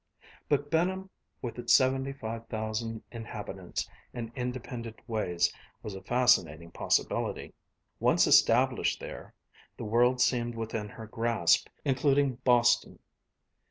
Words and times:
But 0.49 0.71
Benham 0.71 1.11
with 1.43 1.59
its 1.59 1.75
seventy 1.75 2.11
five 2.11 2.47
thousand 2.47 3.03
inhabitants 3.11 3.87
and 4.15 4.31
independent 4.35 4.95
ways 5.07 5.53
was 5.83 5.93
a 5.93 6.01
fascinating 6.01 6.71
possibility. 6.71 7.53
Once 7.99 8.25
established 8.25 8.99
there 8.99 9.35
the 9.77 9.85
world 9.85 10.19
seemed 10.19 10.55
within 10.55 10.89
her 10.89 11.05
grasp, 11.05 11.67
including 11.85 12.37
Boston. 12.37 12.97